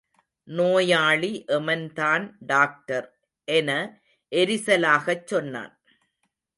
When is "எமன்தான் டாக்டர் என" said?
1.47-3.69